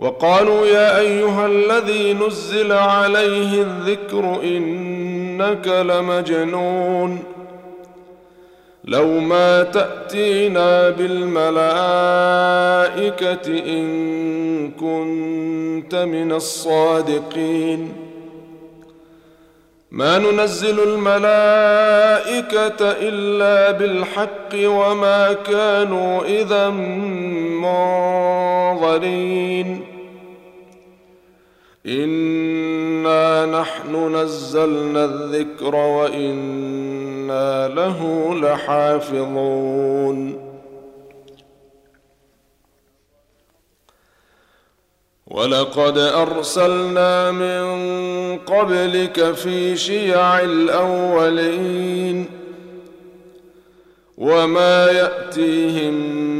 وقالوا 0.00 0.66
يا 0.66 0.98
أيها 0.98 1.46
الذي 1.46 2.12
نزل 2.14 2.72
عليه 2.72 3.62
الذكر 3.62 4.40
إنك 4.42 5.66
لمجنون 5.68 7.22
لو 8.84 9.20
ما 9.20 9.62
تأتينا 9.62 10.90
بالملائكة 10.90 11.60
إن 13.48 14.70
كنت 14.70 15.94
من 15.94 16.32
الصادقين 16.32 17.92
ما 19.90 20.18
ننزل 20.18 20.80
الملائكة 20.80 22.76
إلا 22.80 23.70
بالحق 23.70 24.54
وما 24.54 25.32
كانوا 25.32 26.24
إذا 26.24 26.70
منظرين 28.80 29.89
انا 31.86 33.46
نحن 33.46 34.16
نزلنا 34.16 35.04
الذكر 35.04 35.74
وأنا 35.74 37.68
له 37.68 38.30
لحافظون 38.34 39.70
ولقد 45.26 45.98
ارسلنا 45.98 47.30
من 47.30 48.38
قبلك 48.38 49.32
في 49.32 49.76
شيع 49.76 50.40
الاولين 50.40 52.26
وما 54.18 54.86
ياتيهم 54.86 56.39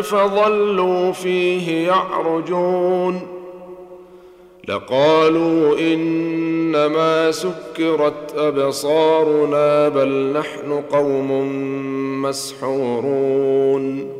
فظلوا 0.00 1.12
فيه 1.12 1.86
يعرجون 1.86 3.20
لقالوا 4.68 5.78
إنما 5.78 7.30
سكرت 7.30 8.34
أبصارنا 8.36 9.88
بل 9.88 10.32
نحن 10.32 10.82
قوم 10.92 11.30
مسحورون 12.22 14.19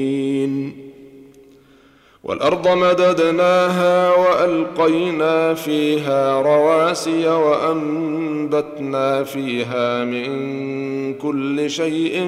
والأرض 2.31 2.67
مددناها 2.67 4.15
وألقينا 4.15 5.53
فيها 5.53 6.41
رواسي 6.41 7.27
وأنبتنا 7.27 9.23
فيها 9.23 10.05
من 10.05 11.13
كل 11.13 11.69
شيء 11.69 12.23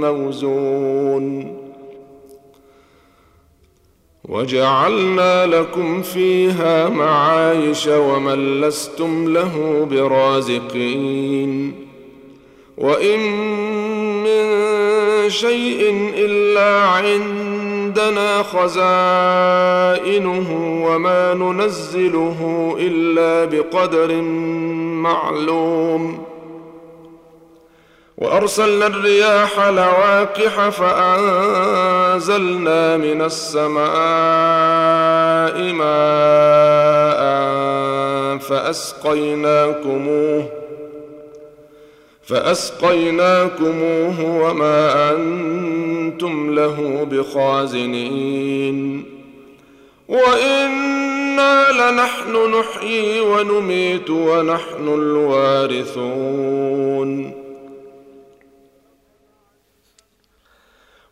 موزون. 0.00 1.56
وجعلنا 4.24 5.46
لكم 5.46 6.02
فيها 6.02 6.88
معايش 6.88 7.86
ومن 7.86 8.60
لستم 8.60 9.32
له 9.32 9.86
برازقين. 9.90 11.74
وإن 12.78 13.20
من 14.24 14.44
شيء 15.30 16.12
إلا 16.16 16.80
عندنا 17.94 18.42
خزائنه 18.42 19.68
وما 20.86 21.34
ننزله 21.34 22.74
إلا 22.78 23.44
بقدر 23.44 24.14
معلوم. 25.02 26.24
وأرسلنا 28.18 28.86
الرياح 28.86 29.60
لواقح 29.68 30.68
فأنزلنا 30.68 31.76
من 32.96 33.22
السماء 33.22 33.84
ماء 35.72 37.24
فأسقيناكموه. 38.38 39.04
فأسقيناكموه 42.26 44.20
وما 44.20 45.10
أنتم 45.10 46.54
له 46.54 47.08
بخازنين. 47.10 49.04
وإنا 50.08 51.66
لنحن 51.72 52.58
نحيي 52.58 53.20
ونميت 53.20 54.10
ونحن 54.10 54.88
الوارثون. 54.88 56.24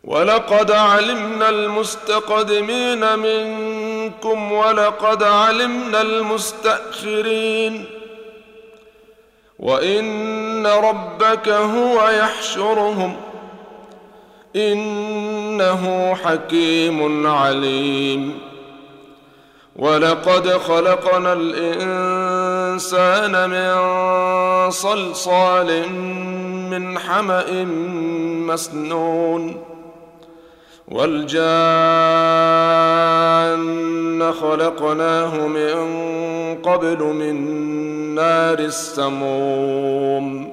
ولقد 0.03 0.71
علمنا 0.71 1.49
المستقدمين 1.49 3.19
منكم 3.19 4.51
ولقد 4.51 5.23
علمنا 5.23 6.01
المستأخرين. 6.01 7.85
وإن 10.65 10.83
ربك 10.85 11.49
هو 11.49 12.09
يحشرهم 12.09 13.15
إنه 14.55 16.15
حكيم 16.15 17.27
عليم 17.27 18.39
ولقد 19.75 20.47
خلقنا 20.49 21.33
الإنسان 21.33 22.69
من 23.49 23.73
صلصال 24.71 25.89
من 26.69 26.99
حمأ 26.99 27.63
مسنون 28.47 29.63
والجان 30.87 31.43
خلقناه 34.33 35.47
من 35.47 35.73
قبل 36.63 37.03
من 37.03 37.35
نار 38.15 38.59
السموم 38.59 40.52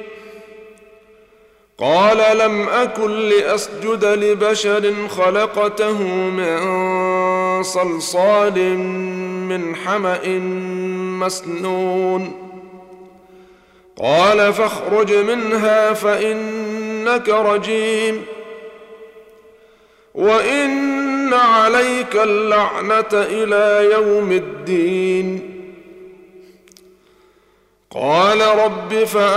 قال 1.81 2.37
لم 2.37 2.69
أكن 2.69 3.11
لأسجد 3.11 4.05
لبشر 4.05 4.93
خلقته 5.07 6.03
من 6.03 7.63
صلصال 7.63 8.77
من 9.47 9.75
حمأ 9.75 10.27
مسنون. 11.19 12.33
قال 13.97 14.53
فاخرج 14.53 15.13
منها 15.13 15.93
فإنك 15.93 17.29
رجيم. 17.29 18.25
وإن 20.15 21.33
عليك 21.33 22.15
اللعنة 22.15 23.09
إلى 23.13 23.91
يوم 23.93 24.31
الدين. 24.31 25.50
قال 27.95 28.41
رب 28.41 28.93
فأنظرني 28.93 29.33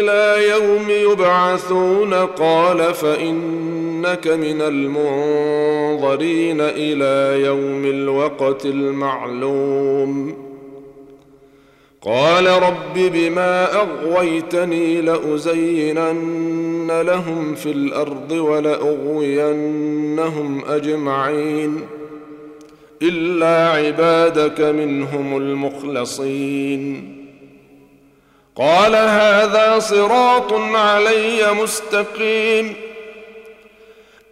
إلى 0.00 0.48
يوم 0.48 1.12
يبعثون. 1.12 2.14
قال 2.14 2.94
فإنك 2.94 4.26
من 4.26 4.62
المنظرين 4.62 6.60
إلى 6.60 7.46
يوم 7.46 7.84
الوقت 7.84 8.66
المعلوم. 8.66 10.34
قال 12.02 12.46
رب 12.46 12.94
بما 12.94 13.74
أغويتني 13.74 15.00
لأزينن 15.00 17.00
لهم 17.00 17.54
في 17.54 17.70
الأرض 17.70 18.32
ولأغوينهم 18.32 20.62
أجمعين. 20.68 21.97
إلا 23.02 23.68
عبادك 23.68 24.60
منهم 24.60 25.36
المخلصين. 25.36 27.14
قال 28.56 28.96
هذا 28.96 29.78
صراط 29.78 30.52
علي 30.52 31.52
مستقيم. 31.62 32.72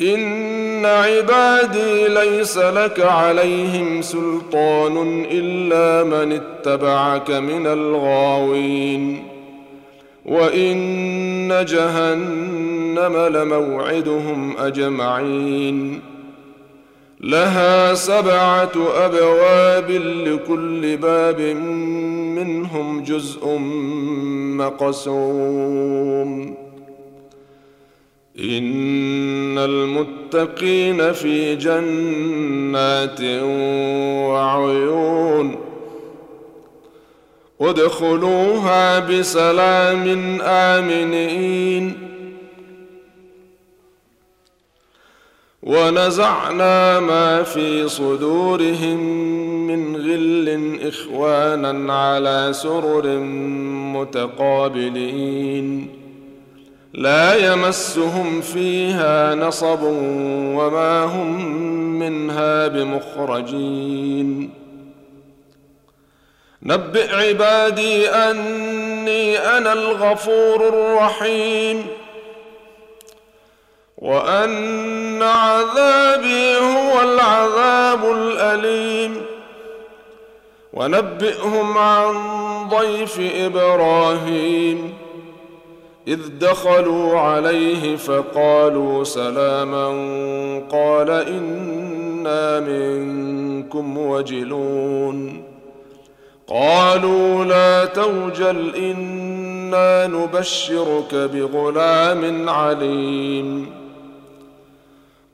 إن 0.00 0.86
عبادي 0.86 2.08
ليس 2.08 2.58
لك 2.58 3.00
عليهم 3.00 4.02
سلطان 4.02 5.26
إلا 5.30 6.04
من 6.04 6.32
اتبعك 6.32 7.30
من 7.30 7.66
الغاوين. 7.66 9.28
وإن 10.24 11.64
جهنم 11.68 13.16
لموعدهم 13.16 14.56
أجمعين. 14.56 16.15
لها 17.20 17.94
سبعة 17.94 18.72
أبواب 18.94 19.90
لكل 19.90 20.96
باب 20.96 21.40
منهم 22.36 23.02
جزء 23.02 23.58
مقسوم. 24.56 26.54
إن 28.38 29.58
المتقين 29.58 31.12
في 31.12 31.56
جنات 31.56 33.20
وعيون. 34.30 35.56
ادخلوها 37.60 38.98
بسلام 38.98 40.38
آمنين. 40.42 42.15
ونزعنا 45.66 47.00
ما 47.00 47.42
في 47.42 47.88
صدورهم 47.88 48.98
من 49.66 49.96
غل 49.96 50.78
إخوانا 50.88 51.94
على 51.94 52.52
سرر 52.52 53.18
متقابلين. 53.96 55.88
لا 56.94 57.52
يمسهم 57.52 58.40
فيها 58.40 59.34
نصب 59.34 59.82
وما 59.82 61.04
هم 61.04 61.40
منها 61.98 62.68
بمخرجين. 62.68 64.50
نبئ 66.62 67.14
عبادي 67.14 68.08
أني 68.08 69.38
أنا 69.38 69.72
الغفور 69.72 70.68
الرحيم. 70.68 71.86
وأن 73.98 75.22
عذابي 75.22 76.56
هو 76.56 77.00
العذاب 77.02 78.04
الأليم. 78.04 79.22
ونبئهم 80.72 81.78
عن 81.78 82.14
ضيف 82.68 83.20
إبراهيم. 83.34 84.94
إذ 86.08 86.20
دخلوا 86.40 87.18
عليه 87.18 87.96
فقالوا 87.96 89.04
سلاما 89.04 89.88
قال 90.72 91.10
إنا 91.10 92.60
منكم 92.60 93.98
وجلون. 93.98 95.42
قالوا 96.48 97.44
لا 97.44 97.84
توجل 97.84 98.74
إنا 98.74 100.06
نبشرك 100.06 101.14
بغلام 101.14 102.48
عليم. 102.48 103.85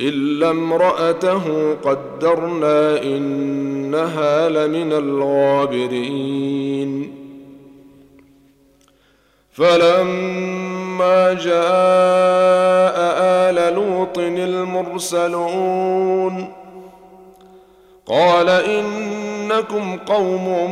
إلا 0.00 0.50
امرأته 0.50 1.74
قدرنا 1.84 3.02
إنها 3.02 4.48
لمن 4.48 4.92
الغابرين. 4.92 6.36
فلما 9.52 11.32
جاء 11.32 12.96
آل 13.20 13.74
لوط 13.74 14.18
المرسلون 14.18 15.54
قال 18.06 18.48
إنكم 18.48 19.96
قوم 19.96 20.70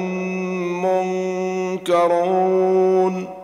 منكرون. 1.81 3.44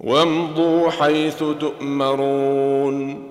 وامضوا 0.00 0.90
حيث 0.90 1.38
تؤمرون 1.38 3.28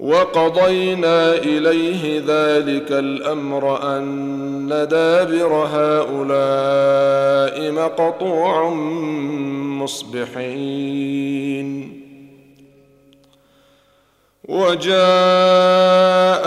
وقضينا 0.00 1.34
إليه 1.34 2.18
ذلك 2.26 2.92
الأمر 2.92 3.96
أن 3.96 4.68
دابر 4.90 5.52
هؤلاء 5.72 6.92
مقطوع 7.72 8.70
مصبحين. 9.82 11.68
وجاء 14.48 14.98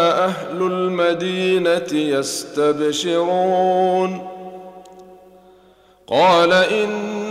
أهل 0.02 0.62
المدينة 0.62 2.18
يستبشرون. 2.18 3.42
قال 6.08 6.54
إن 6.54 7.31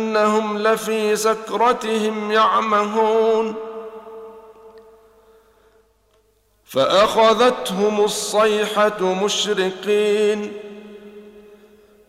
إنهم 0.11 0.57
لفي 0.57 1.15
سكرتهم 1.15 2.31
يعمهون. 2.31 3.55
فأخذتهم 6.65 8.03
الصيحة 8.03 9.23
مشرقين 9.23 10.53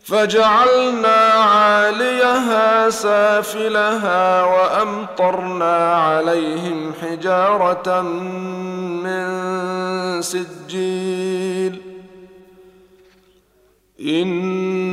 فجعلنا 0.03 1.15
عاليها 1.33 2.89
سافلها 2.89 4.43
وأمطرنا 4.43 5.95
عليهم 5.95 6.93
حجارة 7.01 8.01
من 9.03 9.27
سجيل. 10.21 11.81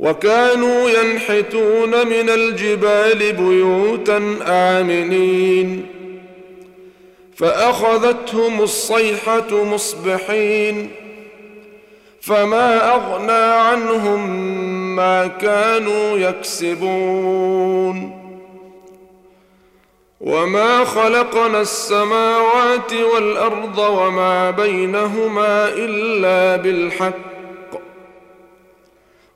وكانوا 0.00 0.90
ينحتون 0.90 1.90
من 1.90 2.30
الجبال 2.30 3.32
بيوتا 3.32 4.36
آمنين. 4.46 5.86
فأخذتهم 7.36 8.60
الصيحة 8.60 9.64
مصبحين. 9.64 10.90
فما 12.20 12.94
أغنى 12.94 13.32
عنهم 13.32 14.46
ما 14.96 15.26
كانوا 15.26 16.18
يكسبون. 16.18 18.20
وما 20.20 20.84
خلقنا 20.84 21.60
السماوات 21.60 22.92
والأرض 23.14 23.78
وما 23.78 24.50
بينهما 24.50 25.68
إلا 25.68 26.62
بالحق. 26.62 27.29